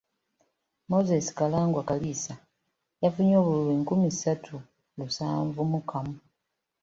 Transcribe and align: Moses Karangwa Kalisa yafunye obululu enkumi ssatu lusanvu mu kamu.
Moses 0.89 1.25
Karangwa 1.37 1.81
Kalisa 1.89 2.33
yafunye 3.03 3.35
obululu 3.41 3.69
enkumi 3.77 4.07
ssatu 4.13 4.55
lusanvu 4.97 5.59
mu 5.71 5.79
kamu. 5.89 6.17